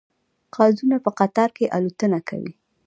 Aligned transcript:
قازونه 0.55 0.97
په 1.05 1.11
قطار 1.19 1.49
کې 1.57 1.71
الوتنه 1.77 2.19
کوي 2.29 2.53